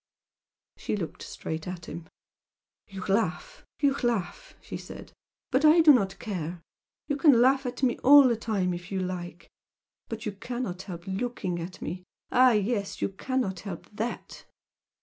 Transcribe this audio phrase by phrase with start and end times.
[0.77, 2.09] She looked straight at him.
[2.87, 5.13] "You laugh, you laugh!" she said
[5.51, 6.59] "But I do not care!
[7.07, 9.47] You can laugh at me all the time if you like.
[10.09, 12.03] But you cannot help looking at me!
[12.31, 12.99] Ah yes!
[13.03, 14.45] you cannot help THAT!"